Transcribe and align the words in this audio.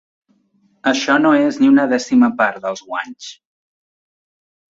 Això 0.91 1.17
no 1.25 1.33
és 1.39 1.59
ni 1.63 1.69
una 1.73 1.85
dècima 1.91 2.31
part 2.41 2.59
dels 2.65 2.83
guanys. 2.89 3.29